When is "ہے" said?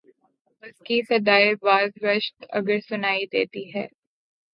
3.75-3.85